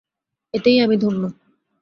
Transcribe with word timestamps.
এতেই 0.53 0.77
আমি 0.79 0.95
ধন্য। 0.97 1.23